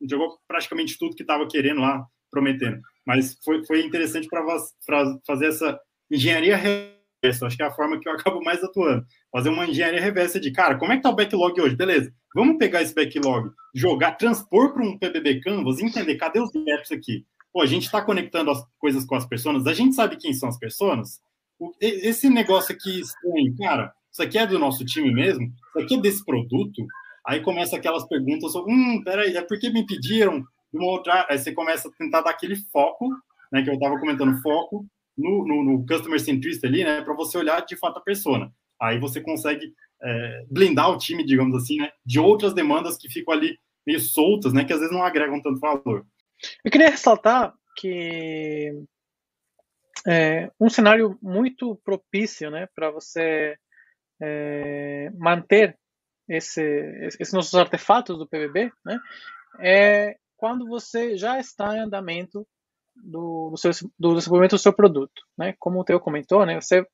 jogou 0.09 0.39
praticamente 0.47 0.99
tudo 0.99 1.15
que 1.15 1.23
estava 1.23 1.47
querendo 1.47 1.81
lá, 1.81 2.07
prometendo. 2.31 2.81
Mas 3.07 3.39
foi, 3.45 3.65
foi 3.67 3.85
interessante 3.85 4.29
para 4.29 4.45
fazer 5.27 5.47
essa 5.47 5.79
engenharia 6.11 6.57
reversa. 7.23 7.47
Acho 7.47 7.57
que 7.57 7.63
é 7.63 7.67
a 7.67 7.71
forma 7.71 7.99
que 8.01 8.09
eu 8.09 8.13
acabo 8.13 8.43
mais 8.43 8.63
atuando. 8.63 9.05
Fazer 9.31 9.49
uma 9.49 9.67
engenharia 9.67 10.01
reversa 10.01 10.41
de, 10.41 10.51
cara, 10.51 10.79
como 10.79 10.93
é 10.93 10.97
que 10.97 11.03
tá 11.03 11.11
o 11.11 11.17
backlog 11.17 11.61
hoje? 11.61 11.77
Beleza, 11.77 12.13
vamos 12.35 12.59
pegar 12.59 12.83
esse 12.83 12.95
backlog, 12.95 13.51
jogar, 13.75 14.13
transpor 14.13 14.73
para 14.73 14.85
um 14.85 14.99
PBB 14.99 15.41
Canvas, 15.41 15.81
entender 15.81 16.17
cadê 16.17 16.41
os 16.41 16.51
gaps 16.53 16.93
aqui. 16.93 17.25
Pô, 17.53 17.63
a 17.63 17.67
gente 17.67 17.85
está 17.85 18.03
conectando 18.03 18.51
as 18.51 18.63
coisas 18.79 19.05
com 19.05 19.15
as 19.15 19.27
pessoas, 19.27 19.67
a 19.67 19.75
gente 19.75 19.95
sabe 19.95 20.17
quem 20.17 20.33
são 20.33 20.49
as 20.49 20.59
pessoas. 20.59 21.21
Esse 21.81 22.29
negócio 22.29 22.75
aqui 22.75 23.01
estranho, 23.01 23.57
cara, 23.59 23.93
isso 24.13 24.23
aqui 24.23 24.39
é 24.39 24.47
do 24.47 24.59
nosso 24.59 24.85
time 24.85 25.13
mesmo? 25.13 25.47
Isso 25.47 25.85
aqui 25.85 25.95
é 25.95 26.01
desse 26.01 26.25
produto? 26.25 26.87
Aí 27.27 27.41
começa 27.41 27.77
aquelas 27.77 28.07
perguntas 28.07 28.53
sobre, 28.53 28.73
hum, 28.73 29.03
peraí, 29.05 29.37
é 29.37 29.43
porque 29.43 29.69
me 29.71 29.85
pediram 29.85 30.45
uma 30.73 30.87
outra. 30.87 31.27
Aí 31.29 31.39
você 31.39 31.53
começa 31.53 31.89
a 31.89 31.93
tentar 31.93 32.21
dar 32.21 32.31
aquele 32.31 32.57
foco, 32.57 33.09
né, 33.53 33.63
que 33.63 33.71
eu 33.71 33.75
estava 33.75 33.99
comentando, 33.99 34.41
foco 34.41 34.87
no, 35.19 35.47
no, 35.47 35.65
no 35.65 35.87
customer 35.87 36.21
centrist 36.21 36.65
ali, 36.65 36.85
né, 36.85 37.03
para 37.03 37.15
você 37.15 37.37
olhar 37.37 37.61
de 37.67 37.77
fato 37.77 37.99
a 37.99 38.03
persona. 38.03 38.53
Aí 38.81 38.99
você 39.01 39.21
consegue 39.21 39.75
é, 40.01 40.45
blindar 40.49 40.91
o 40.91 40.99
time, 40.99 41.25
digamos 41.25 41.61
assim, 41.61 41.79
né, 41.79 41.91
de 42.07 42.21
outras 42.21 42.55
demandas 42.55 42.97
que 42.97 43.11
ficam 43.11 43.35
ali 43.35 43.59
meio 43.85 43.99
soltas, 43.99 44.53
né, 44.53 44.65
que 44.65 44.73
às 44.73 44.79
vezes 44.79 44.95
não 44.95 45.03
agregam 45.03 45.43
tanto 45.43 45.59
valor. 45.59 46.07
Eu 46.65 46.71
queria 46.71 46.91
ressaltar 46.91 47.53
que 47.77 48.73
é 50.07 50.51
um 50.61 50.71
cenário 50.71 51.19
muito 51.21 51.75
propício, 51.85 52.51
né, 52.51 52.69
para 52.75 52.91
você 52.91 53.57
é, 54.23 55.11
manter 55.19 55.77
esse, 56.29 56.63
esses 57.21 57.33
nossos 57.33 57.55
artefatos 57.55 58.17
do 58.17 58.29
PBB, 58.29 58.71
né, 58.85 59.01
é 59.59 60.17
quando 60.37 60.69
você 60.69 61.17
já 61.17 61.41
está 61.41 61.77
em 61.77 61.81
andamento 61.81 62.47
do, 63.05 63.51
do, 63.51 63.57
seu, 63.57 63.71
do 63.99 64.15
desenvolvimento 64.15 64.53
do 64.53 64.59
seu 64.59 64.73
produto, 64.73 65.23
né? 65.37 65.55
Como 65.59 65.81
o 65.81 65.85
Teo 65.85 66.01
comentou, 66.01 66.45
né? 66.45 66.61
Você, 66.61 66.85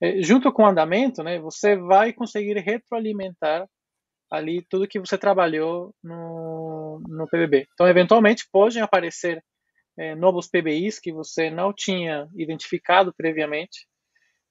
é, 0.00 0.22
junto 0.22 0.52
com 0.52 0.62
o 0.62 0.66
andamento, 0.66 1.22
né? 1.22 1.38
Você 1.40 1.76
vai 1.76 2.12
conseguir 2.12 2.58
retroalimentar 2.58 3.66
ali 4.30 4.64
tudo 4.68 4.88
que 4.88 4.98
você 4.98 5.18
trabalhou 5.18 5.94
no, 6.02 7.02
no 7.06 7.28
PBB. 7.28 7.66
Então, 7.74 7.86
eventualmente, 7.86 8.48
podem 8.50 8.80
aparecer 8.80 9.44
é, 9.98 10.14
novos 10.14 10.48
PBIs 10.48 10.98
que 10.98 11.12
você 11.12 11.50
não 11.50 11.72
tinha 11.72 12.26
identificado 12.34 13.12
previamente, 13.14 13.86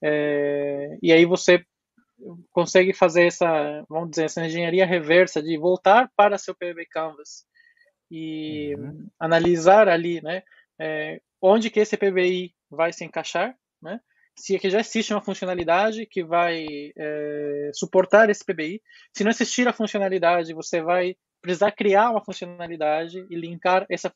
é, 0.04 0.98
e 1.02 1.12
aí 1.12 1.26
você 1.26 1.64
consegue 2.52 2.94
fazer 2.94 3.26
essa, 3.26 3.84
vamos 3.90 4.12
dizer, 4.12 4.26
essa 4.26 4.46
engenharia 4.46 4.86
reversa 4.86 5.42
de 5.42 5.58
voltar 5.58 6.10
para 6.16 6.38
seu 6.38 6.56
PBB 6.56 6.86
Canvas 6.88 7.46
e 8.10 8.76
uhum. 8.76 9.08
analisar 9.20 9.88
ali, 9.88 10.22
né, 10.22 10.44
é, 10.82 11.22
onde 11.42 11.70
que 11.70 11.80
esse 11.80 11.96
PBI 11.96 12.54
vai 12.70 12.92
se 12.92 13.06
encaixar, 13.06 13.56
né, 13.82 14.00
se 14.36 14.56
aqui 14.56 14.70
já 14.70 14.80
existe 14.80 15.14
uma 15.14 15.22
funcionalidade 15.22 16.06
que 16.08 16.24
vai 16.24 16.66
é, 16.98 17.72
suportar 17.74 18.30
esse 18.30 18.44
PBI. 18.44 18.82
Se 19.16 19.24
não 19.24 19.30
existir 19.30 19.68
a 19.68 19.74
funcionalidade, 19.74 20.54
você 20.54 20.82
vai 20.82 21.16
precisar 21.42 21.72
criar 21.72 22.12
uma 22.12 22.24
funcionalidade 22.24 23.26
e 23.30 23.36
linkar 23.36 23.86
essa 23.90 24.12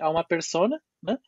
a 0.00 0.08
uma 0.08 0.24
persona, 0.24 0.80
né? 1.02 1.18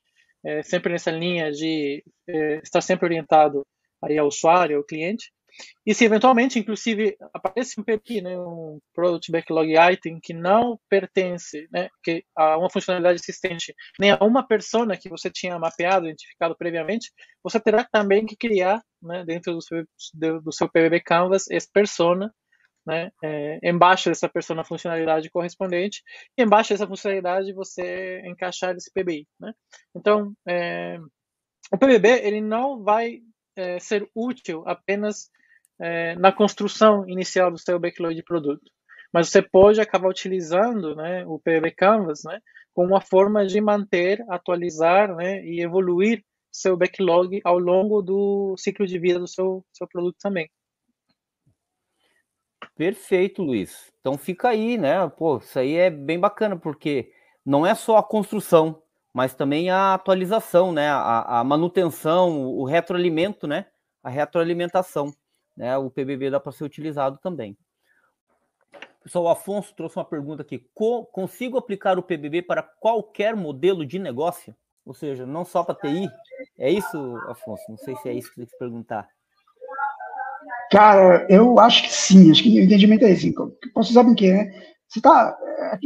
É, 0.44 0.62
sempre 0.62 0.92
nessa 0.92 1.10
linha 1.10 1.50
de 1.50 2.04
é, 2.28 2.60
estar 2.62 2.80
sempre 2.80 3.06
orientado 3.06 3.66
aí 4.02 4.16
ao 4.16 4.28
usuário, 4.28 4.76
ao 4.76 4.84
cliente. 4.84 5.32
E 5.86 5.94
se 5.94 6.04
eventualmente, 6.04 6.58
inclusive, 6.58 7.16
aparece 7.32 7.80
um 7.80 7.84
PPI, 7.84 8.20
né, 8.20 8.38
um 8.38 8.78
Product 8.94 9.30
Backlog 9.30 9.72
Item, 9.92 10.20
que 10.20 10.32
não 10.32 10.78
pertence 10.88 11.68
né, 11.72 11.88
que 12.02 12.24
a 12.36 12.56
uma 12.58 12.70
funcionalidade 12.70 13.20
existente 13.20 13.74
nem 13.98 14.10
a 14.10 14.18
uma 14.20 14.46
persona 14.46 14.96
que 14.96 15.08
você 15.08 15.30
tinha 15.30 15.58
mapeado, 15.58 16.06
identificado 16.06 16.56
previamente, 16.56 17.10
você 17.42 17.58
terá 17.58 17.84
também 17.84 18.26
que 18.26 18.36
criar, 18.36 18.82
né, 19.02 19.24
dentro 19.24 19.54
do 19.54 19.62
seu, 19.62 19.84
do 20.42 20.52
seu 20.52 20.68
PBB 20.68 21.00
Canvas, 21.00 21.48
esse 21.50 21.70
persona, 21.72 22.32
né, 22.86 23.10
é, 23.22 23.58
embaixo 23.62 24.08
dessa 24.08 24.28
persona 24.28 24.64
funcionalidade 24.64 25.30
correspondente, 25.30 26.02
e 26.36 26.42
embaixo 26.42 26.72
dessa 26.72 26.86
funcionalidade 26.86 27.52
você 27.52 28.22
encaixar 28.24 28.74
esse 28.76 28.90
PBI. 28.92 29.26
Né? 29.38 29.52
Então, 29.94 30.32
é, 30.46 30.98
o 31.72 31.78
PBB 31.78 32.08
ele 32.24 32.40
não 32.40 32.82
vai 32.82 33.20
é, 33.56 33.78
ser 33.78 34.08
útil 34.14 34.62
apenas 34.66 35.30
é, 35.80 36.14
na 36.16 36.32
construção 36.32 37.08
inicial 37.08 37.50
do 37.50 37.58
seu 37.58 37.78
backlog 37.78 38.14
de 38.14 38.22
produto. 38.22 38.70
Mas 39.12 39.28
você 39.28 39.40
pode 39.40 39.80
acabar 39.80 40.08
utilizando 40.08 40.94
né, 40.94 41.24
o 41.26 41.38
PV 41.38 41.70
Canvas 41.70 42.22
né, 42.24 42.40
como 42.74 42.88
uma 42.88 43.00
forma 43.00 43.46
de 43.46 43.60
manter, 43.60 44.24
atualizar 44.28 45.14
né, 45.14 45.42
e 45.44 45.62
evoluir 45.62 46.22
seu 46.50 46.76
backlog 46.76 47.40
ao 47.44 47.58
longo 47.58 48.02
do 48.02 48.54
ciclo 48.56 48.86
de 48.86 48.98
vida 48.98 49.18
do 49.18 49.26
seu, 49.26 49.64
seu 49.72 49.86
produto 49.86 50.16
também. 50.20 50.50
Perfeito, 52.76 53.42
Luiz. 53.42 53.92
Então 54.00 54.16
fica 54.16 54.50
aí, 54.50 54.78
né? 54.78 55.08
Pô, 55.08 55.38
isso 55.38 55.58
aí 55.58 55.74
é 55.74 55.90
bem 55.90 56.18
bacana, 56.18 56.56
porque 56.56 57.12
não 57.44 57.66
é 57.66 57.74
só 57.74 57.96
a 57.96 58.02
construção, 58.02 58.82
mas 59.12 59.34
também 59.34 59.68
a 59.70 59.94
atualização, 59.94 60.72
né? 60.72 60.88
A, 60.88 61.40
a 61.40 61.44
manutenção, 61.44 62.46
o 62.46 62.64
retroalimento, 62.64 63.46
né? 63.46 63.66
A 64.02 64.08
retroalimentação 64.08 65.12
né, 65.58 65.76
o 65.76 65.90
PBB 65.90 66.30
dá 66.30 66.38
para 66.38 66.52
ser 66.52 66.62
utilizado 66.62 67.18
também. 67.20 67.58
Pessoal, 69.02 69.24
o 69.24 69.28
Afonso 69.28 69.74
trouxe 69.74 69.96
uma 69.96 70.04
pergunta 70.04 70.42
aqui. 70.42 70.64
Co 70.72 71.04
consigo 71.06 71.58
aplicar 71.58 71.98
o 71.98 72.02
PBB 72.02 72.42
para 72.42 72.62
qualquer 72.62 73.34
modelo 73.34 73.84
de 73.84 73.98
negócio? 73.98 74.54
Ou 74.86 74.94
seja, 74.94 75.26
não 75.26 75.44
só 75.44 75.64
para 75.64 75.74
TI? 75.74 76.08
É 76.56 76.70
isso, 76.70 77.16
Afonso? 77.28 77.64
Não 77.68 77.76
sei 77.76 77.96
se 77.96 78.08
é 78.08 78.12
isso 78.14 78.30
que 78.30 78.36
você 78.36 78.46
que 78.46 78.58
perguntar. 78.58 79.08
Cara, 80.70 81.26
eu 81.28 81.58
acho 81.58 81.82
que 81.82 81.92
sim. 81.92 82.30
Acho 82.30 82.42
que 82.42 82.60
o 82.60 82.62
entendimento 82.62 83.04
é 83.04 83.10
esse. 83.10 83.34
Posso 83.74 83.90
usar 83.90 84.06
o 84.06 84.14
quê, 84.14 84.32
né? 84.32 84.50
Você 84.86 85.00
está 85.00 85.36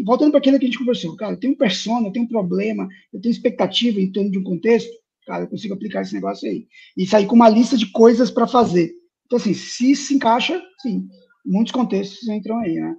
voltando 0.05 0.33
para 0.33 0.39
aquilo 0.39 0.59
que 0.59 0.65
a 0.65 0.69
gente 0.69 0.79
conversou. 0.79 1.17
Cara, 1.17 1.33
eu 1.33 1.41
tenho 1.41 1.57
persona, 1.57 2.09
eu 2.09 2.13
tenho 2.13 2.27
um 2.27 2.29
problema, 2.29 2.87
eu 3.13 3.21
tenho 3.21 3.33
expectativa 3.33 4.01
em 4.01 4.13
torno 4.13 4.31
de 4.31 4.39
um 4.39 4.45
contexto. 4.45 4.91
Cara, 5.27 5.45
eu 5.45 5.49
consigo 5.49 5.75
aplicar 5.75 6.03
esse 6.03 6.15
negócio 6.15 6.49
aí. 6.49 6.67
E 6.97 7.07
sair 7.07 7.27
com 7.27 7.35
uma 7.35 7.49
lista 7.49 7.77
de 7.77 7.91
coisas 7.91 8.31
para 8.31 8.47
fazer. 8.47 9.02
Então, 9.33 9.41
assim, 9.41 9.55
se 9.55 9.97
se 9.97 10.15
encaixa, 10.15 10.63
sim, 10.79 11.09
muitos 11.43 11.73
contextos 11.73 12.29
entram 12.29 12.59
aí, 12.59 12.75
né? 12.75 12.95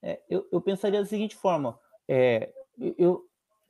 É, 0.00 0.20
eu, 0.30 0.46
eu 0.52 0.60
pensaria 0.60 1.00
da 1.00 1.06
seguinte 1.06 1.34
forma: 1.34 1.76
é, 2.06 2.52
eu, 2.96 3.24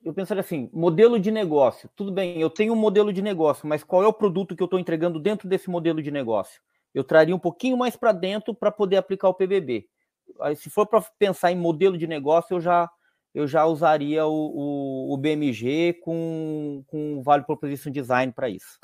eu 0.04 0.12
pensaria 0.12 0.42
assim, 0.42 0.68
modelo 0.70 1.18
de 1.18 1.30
negócio. 1.30 1.88
Tudo 1.96 2.12
bem, 2.12 2.38
eu 2.38 2.50
tenho 2.50 2.74
um 2.74 2.76
modelo 2.76 3.10
de 3.10 3.22
negócio, 3.22 3.66
mas 3.66 3.82
qual 3.82 4.02
é 4.02 4.06
o 4.06 4.12
produto 4.12 4.54
que 4.54 4.62
eu 4.62 4.66
estou 4.66 4.78
entregando 4.78 5.18
dentro 5.18 5.48
desse 5.48 5.70
modelo 5.70 6.02
de 6.02 6.10
negócio? 6.10 6.60
Eu 6.92 7.04
traria 7.04 7.34
um 7.34 7.38
pouquinho 7.38 7.74
mais 7.74 7.96
para 7.96 8.12
dentro 8.12 8.54
para 8.54 8.70
poder 8.70 8.98
aplicar 8.98 9.30
o 9.30 9.34
PBB. 9.34 9.88
Aí, 10.42 10.56
se 10.56 10.68
for 10.68 10.86
para 10.86 11.00
pensar 11.18 11.52
em 11.52 11.56
modelo 11.56 11.96
de 11.96 12.06
negócio, 12.06 12.56
eu 12.56 12.60
já 12.60 12.90
eu 13.34 13.48
já 13.48 13.64
usaria 13.64 14.26
o, 14.26 14.30
o, 14.30 15.14
o 15.14 15.16
BMG 15.16 15.94
com, 16.02 16.84
com 16.86 17.22
Vale 17.22 17.44
Proposition 17.44 17.90
Design 17.90 18.30
para 18.30 18.50
isso. 18.50 18.78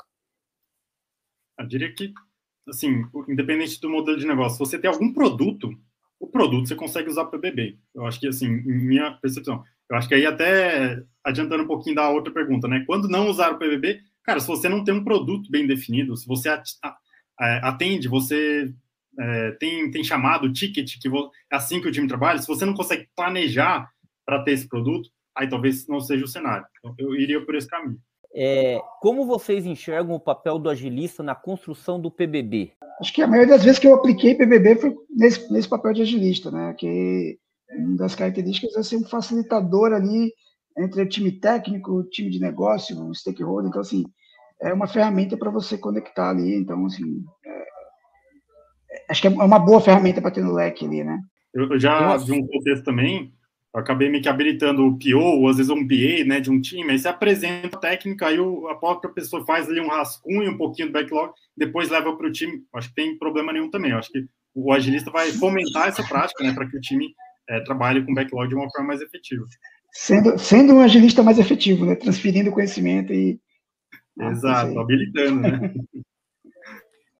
Eu 1.59 1.67
diria 1.67 1.93
que 1.93 2.11
assim, 2.67 3.05
independente 3.27 3.79
do 3.79 3.89
modelo 3.89 4.17
de 4.17 4.27
negócio, 4.27 4.57
se 4.57 4.59
você 4.59 4.79
tem 4.79 4.89
algum 4.89 5.13
produto, 5.13 5.69
o 6.19 6.27
produto 6.27 6.67
você 6.67 6.75
consegue 6.75 7.09
usar 7.09 7.25
para 7.25 7.39
PBB. 7.39 7.77
Eu 7.95 8.05
acho 8.05 8.19
que, 8.19 8.27
assim, 8.27 8.47
minha 8.47 9.11
percepção. 9.13 9.63
Eu 9.89 9.97
acho 9.97 10.07
que 10.07 10.15
aí 10.15 10.25
até 10.25 11.03
adiantando 11.23 11.63
um 11.63 11.67
pouquinho 11.67 11.95
da 11.95 12.09
outra 12.09 12.31
pergunta, 12.31 12.67
né? 12.67 12.83
Quando 12.85 13.09
não 13.09 13.29
usar 13.29 13.51
o 13.51 13.57
PBB, 13.57 14.01
cara, 14.23 14.39
se 14.39 14.47
você 14.47 14.69
não 14.69 14.83
tem 14.83 14.93
um 14.93 15.03
produto 15.03 15.49
bem 15.51 15.67
definido, 15.67 16.15
se 16.15 16.27
você 16.27 16.49
atende, 17.37 18.07
você 18.07 18.73
é, 19.19 19.51
tem, 19.51 19.89
tem 19.91 20.03
chamado, 20.03 20.51
ticket, 20.53 20.99
que 20.99 21.07
é 21.07 21.55
assim 21.55 21.81
que 21.81 21.87
o 21.87 21.91
time 21.91 22.07
trabalha, 22.07 22.39
se 22.39 22.47
você 22.47 22.65
não 22.65 22.73
consegue 22.73 23.09
planejar 23.15 23.89
para 24.25 24.43
ter 24.43 24.51
esse 24.51 24.67
produto, 24.67 25.09
aí 25.35 25.49
talvez 25.49 25.87
não 25.87 25.99
seja 25.99 26.23
o 26.23 26.27
cenário. 26.27 26.65
Então, 26.79 26.95
eu 26.97 27.15
iria 27.15 27.43
por 27.43 27.55
esse 27.55 27.67
caminho. 27.67 27.99
É, 28.33 28.79
como 29.01 29.25
vocês 29.25 29.65
enxergam 29.65 30.15
o 30.15 30.19
papel 30.19 30.57
do 30.57 30.69
agilista 30.69 31.21
na 31.21 31.35
construção 31.35 31.99
do 31.99 32.09
PBB? 32.09 32.71
Acho 32.99 33.13
que 33.13 33.21
a 33.21 33.27
maioria 33.27 33.53
das 33.55 33.63
vezes 33.63 33.79
que 33.79 33.87
eu 33.87 33.95
apliquei 33.95 34.35
PBB 34.35 34.75
foi 34.77 34.95
nesse, 35.09 35.51
nesse 35.51 35.67
papel 35.67 35.93
de 35.93 36.01
agilista, 36.01 36.49
né? 36.49 36.73
Que 36.77 37.37
uma 37.77 37.97
das 37.97 38.15
características 38.15 38.75
é 38.75 38.83
ser 38.83 38.97
um 38.97 39.03
facilitador 39.03 39.93
ali 39.93 40.31
entre 40.77 41.01
o 41.01 41.09
time 41.09 41.31
técnico, 41.31 41.91
o 41.91 42.03
time 42.03 42.29
de 42.29 42.39
negócio, 42.39 42.97
o 42.97 43.13
stakeholder. 43.13 43.69
Então, 43.69 43.81
assim, 43.81 44.05
é 44.61 44.73
uma 44.73 44.87
ferramenta 44.87 45.35
para 45.35 45.51
você 45.51 45.77
conectar 45.77 46.29
ali. 46.29 46.55
Então, 46.55 46.85
assim, 46.85 47.23
é, 47.45 47.63
acho 49.09 49.21
que 49.21 49.27
é 49.27 49.31
uma 49.31 49.59
boa 49.59 49.81
ferramenta 49.81 50.21
para 50.21 50.31
ter 50.31 50.43
no 50.43 50.53
leque 50.53 50.85
ali, 50.85 51.03
né? 51.03 51.19
Eu 51.53 51.77
já 51.77 52.15
vi 52.17 52.31
um 52.31 52.47
contexto 52.47 52.85
também 52.85 53.33
acabei 53.79 54.09
meio 54.09 54.21
que 54.21 54.29
habilitando 54.29 54.85
o 54.85 54.97
PO, 54.97 55.17
ou 55.17 55.47
às 55.47 55.57
vezes 55.57 55.69
um 55.69 55.85
BA, 55.85 56.25
né, 56.25 56.39
de 56.39 56.51
um 56.51 56.59
time, 56.59 56.91
aí 56.91 56.99
você 56.99 57.07
apresenta 57.07 57.77
a 57.77 57.79
técnica, 57.79 58.27
aí 58.27 58.39
o, 58.39 58.67
a 58.67 58.75
própria 58.75 59.11
pessoa 59.11 59.45
faz 59.45 59.69
ali 59.69 59.79
um 59.79 59.87
rascunho, 59.87 60.51
um 60.51 60.57
pouquinho 60.57 60.89
do 60.89 60.93
backlog, 60.93 61.33
depois 61.55 61.89
leva 61.89 62.15
para 62.15 62.27
o 62.27 62.31
time. 62.31 62.63
Acho 62.73 62.89
que 62.89 62.95
tem 62.95 63.17
problema 63.17 63.53
nenhum 63.53 63.69
também. 63.69 63.93
Acho 63.93 64.11
que 64.11 64.25
o 64.53 64.73
agilista 64.73 65.09
vai 65.09 65.31
fomentar 65.31 65.87
essa 65.87 66.03
prática, 66.03 66.43
né, 66.43 66.53
para 66.53 66.67
que 66.69 66.77
o 66.77 66.81
time 66.81 67.13
é, 67.49 67.59
trabalhe 67.61 68.05
com 68.05 68.13
backlog 68.13 68.47
de 68.47 68.55
uma 68.55 68.69
forma 68.69 68.89
mais 68.89 69.01
efetiva. 69.01 69.45
Sendo, 69.91 70.37
sendo 70.37 70.73
um 70.73 70.81
agilista 70.81 71.21
mais 71.21 71.37
efetivo, 71.37 71.85
né? 71.85 71.95
Transferindo 71.95 72.51
conhecimento 72.51 73.13
e. 73.13 73.39
Ah, 74.19 74.31
Exato, 74.31 74.79
habilitando, 74.79 75.41
né? 75.41 75.73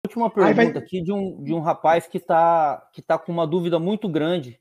Última 0.04 0.30
pergunta 0.30 0.54
vai... 0.54 0.82
aqui 0.82 1.02
de 1.02 1.12
um, 1.12 1.42
de 1.42 1.54
um 1.54 1.60
rapaz 1.60 2.06
que 2.06 2.18
está 2.18 2.86
que 2.92 3.00
tá 3.00 3.18
com 3.18 3.30
uma 3.30 3.46
dúvida 3.46 3.78
muito 3.78 4.08
grande. 4.08 4.58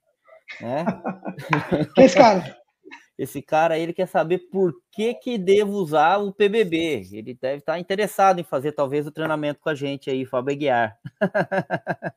Né? 0.60 0.86
Quem 1.96 2.03
é 2.03 2.05
esse 2.05 2.15
cara? 2.15 2.62
Esse 3.17 3.41
cara 3.41 3.77
ele 3.77 3.93
quer 3.93 4.08
saber 4.08 4.39
por 4.51 4.74
que, 4.91 5.13
que 5.13 5.38
devo 5.38 5.74
usar 5.74 6.17
o 6.17 6.34
PBB. 6.34 7.08
Ele 7.12 7.34
deve 7.36 7.58
estar 7.58 7.79
interessado 7.79 8.39
em 8.39 8.43
fazer 8.43 8.72
talvez 8.72 9.05
o 9.05 9.12
treinamento 9.12 9.60
com 9.60 9.70
a 9.70 9.75
gente 9.75 10.10
aí, 10.10 10.25
Fábio 10.25 10.58
Guiar. 10.58 10.98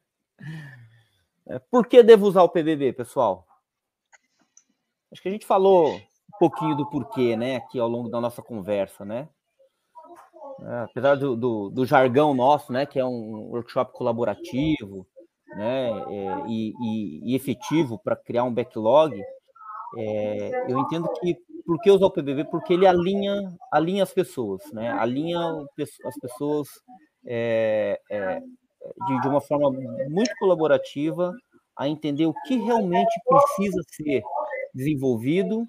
É, 1.47 1.59
por 1.59 1.87
que 1.87 2.03
devo 2.03 2.27
usar 2.27 2.43
o 2.43 2.49
PBB, 2.49 2.95
pessoal? 2.95 3.47
Acho 5.13 5.21
que 5.21 5.29
a 5.29 5.31
gente 5.31 5.45
falou 5.45 5.95
um 5.95 6.39
pouquinho 6.39 6.75
do 6.75 6.89
porquê, 6.89 7.37
né, 7.37 7.57
aqui 7.57 7.79
ao 7.79 7.89
longo 7.89 8.09
da 8.09 8.21
nossa 8.21 8.43
conversa, 8.43 9.05
né? 9.05 9.29
É, 10.61 10.79
apesar 10.85 11.17
do, 11.17 11.37
do, 11.37 11.69
do, 11.69 11.85
jargão 11.85 12.33
nosso, 12.33 12.73
né, 12.73 12.87
que 12.87 12.99
é 12.99 13.05
um 13.05 13.51
workshop 13.51 13.93
colaborativo, 13.93 15.07
né, 15.49 15.91
é, 15.91 16.47
e, 16.49 16.73
e, 17.23 17.37
efetivo 17.37 17.99
para 17.99 18.17
criar 18.17 18.45
um 18.45 18.53
backlog, 18.53 19.15
é, 19.97 20.73
eu 20.73 20.79
entendo 20.79 21.09
que 21.21 21.37
por 21.65 21.81
que 21.81 21.91
usar 21.91 22.07
o 22.07 22.11
PBB? 22.11 22.45
Porque 22.45 22.75
ele 22.75 22.87
alinha, 22.87 23.55
alinha 23.73 24.03
as 24.03 24.13
pessoas, 24.13 24.63
né? 24.73 24.91
Alinha 24.91 25.39
as 26.05 26.19
pessoas 26.21 26.69
é, 27.27 27.99
é, 28.11 28.41
de, 28.41 29.21
de 29.23 29.29
uma 29.29 29.41
forma 29.41 29.71
muito 30.09 30.31
colaborativa 30.39 31.33
a 31.77 31.89
entender 31.89 32.27
o 32.27 32.35
que 32.47 32.57
realmente 32.57 33.15
precisa 33.27 33.81
ser 33.89 34.23
desenvolvido, 34.75 35.65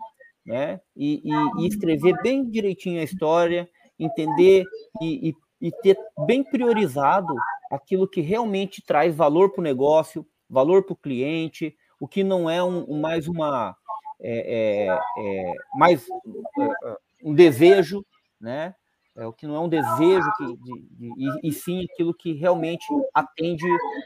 né? 0.45 0.79
E, 0.95 1.21
e, 1.23 1.61
e 1.63 1.67
escrever 1.67 2.21
bem 2.21 2.49
direitinho 2.49 2.99
a 2.99 3.03
história, 3.03 3.69
entender 3.97 4.65
e, 5.01 5.33
e, 5.61 5.71
ter 5.81 5.97
bem 6.25 6.43
priorizado 6.43 7.33
aquilo 7.71 8.07
que 8.07 8.21
realmente 8.21 8.81
traz 8.81 9.15
valor 9.15 9.51
para 9.51 9.61
o 9.61 9.63
negócio, 9.63 10.25
valor 10.49 10.83
para 10.83 10.93
o 10.93 10.97
cliente, 10.97 11.75
o 11.99 12.07
que 12.07 12.23
não 12.23 12.49
é 12.49 12.63
um, 12.63 12.99
mais 12.99 13.27
uma 13.27 13.75
é, 14.21 14.87
é, 14.87 14.99
é 15.17 15.53
mais 15.75 16.07
é, 16.09 16.97
um 17.23 17.33
desejo, 17.33 18.05
né? 18.39 18.75
é, 19.17 19.25
o 19.25 19.33
que 19.33 19.47
não 19.47 19.55
é 19.55 19.59
um 19.59 19.69
desejo 19.69 20.29
que, 20.37 20.45
de, 20.45 20.81
de, 20.91 21.07
e, 21.17 21.49
e, 21.49 21.51
sim 21.53 21.85
aquilo 21.85 22.13
que 22.13 22.33
realmente 22.33 22.85
atende 23.13 23.65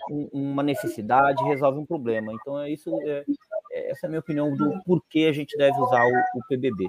um, 0.10 0.30
uma 0.32 0.62
necessidade, 0.62 1.44
resolve 1.44 1.80
um 1.80 1.86
problema. 1.86 2.32
Então 2.34 2.60
é 2.60 2.70
isso, 2.70 2.90
é, 3.02 3.26
é, 3.72 3.92
essa 3.92 4.06
é 4.06 4.08
a 4.08 4.10
minha 4.10 4.20
opinião 4.20 4.56
do 4.56 4.82
porquê 4.84 5.28
a 5.28 5.34
gente 5.34 5.58
deve 5.58 5.80
usar 5.80 6.06
o, 6.06 6.40
o 6.40 6.46
PBB. 6.48 6.88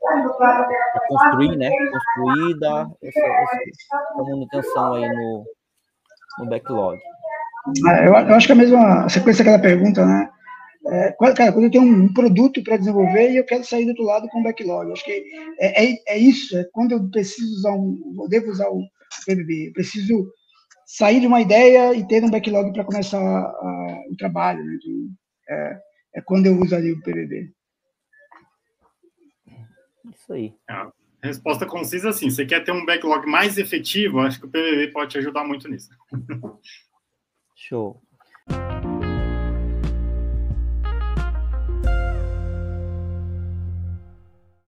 Pra 0.00 1.00
construir, 1.08 1.56
né? 1.56 1.70
Construir 1.70 2.58
dar 2.58 2.90
essa, 3.02 3.20
essa, 3.20 4.24
manutenção 4.24 4.94
aí 4.94 5.08
no, 5.08 5.44
no 6.38 6.46
backlog. 6.46 6.98
É, 7.86 8.06
eu, 8.06 8.12
eu 8.12 8.34
acho 8.34 8.46
que 8.46 8.52
é 8.52 8.54
a 8.54 8.58
mesma 8.58 9.08
sequência 9.08 9.44
daquela 9.44 9.62
pergunta, 9.62 10.04
né? 10.04 10.30
É, 10.86 11.12
cara, 11.12 11.52
quando 11.52 11.64
eu 11.64 11.70
tenho 11.70 11.84
um 11.84 12.12
produto 12.12 12.62
para 12.64 12.78
desenvolver 12.78 13.30
e 13.30 13.36
eu 13.36 13.44
quero 13.44 13.62
sair 13.64 13.84
do 13.84 13.90
outro 13.90 14.04
lado 14.04 14.28
com 14.28 14.42
backlog, 14.42 14.90
acho 14.90 15.04
que 15.04 15.24
é, 15.58 15.84
é, 15.84 15.96
é, 16.08 16.18
isso, 16.18 16.56
é 16.56 16.64
quando 16.72 16.92
eu 16.92 17.10
preciso 17.10 17.54
usar 17.54 17.72
um, 17.72 18.16
eu 18.22 18.28
devo 18.28 18.50
usar 18.50 18.68
o 18.70 18.82
PBB, 19.26 19.68
eu 19.68 19.72
preciso 19.74 20.32
sair 20.86 21.20
de 21.20 21.26
uma 21.26 21.42
ideia 21.42 21.94
e 21.94 22.06
ter 22.06 22.24
um 22.24 22.30
backlog 22.30 22.72
para 22.72 22.84
começar 22.84 23.20
o 23.20 24.16
trabalho, 24.16 24.64
né? 24.64 24.76
Então, 24.76 25.08
é, 25.50 25.80
é, 26.16 26.20
quando 26.22 26.46
eu 26.46 26.58
uso 26.58 26.74
ali 26.74 26.92
o 26.92 27.02
PBB. 27.02 27.52
Isso 30.14 30.32
aí. 30.32 30.54
A 30.68 30.90
resposta 31.26 31.66
concisa 31.66 32.10
assim, 32.10 32.30
você 32.30 32.46
quer 32.46 32.64
ter 32.64 32.72
um 32.72 32.84
backlog 32.84 33.26
mais 33.26 33.58
efetivo, 33.58 34.20
acho 34.20 34.40
que 34.40 34.46
o 34.46 34.48
PBB 34.48 34.88
pode 34.88 35.10
te 35.10 35.18
ajudar 35.18 35.44
muito 35.44 35.68
nisso. 35.68 35.90
Show. 37.54 38.00